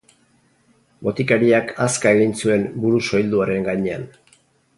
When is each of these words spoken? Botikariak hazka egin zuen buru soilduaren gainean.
Botikariak 1.07 1.69
hazka 1.85 2.15
egin 2.17 2.33
zuen 2.41 2.65
buru 2.87 3.03
soilduaren 3.11 3.69
gainean. 3.71 4.09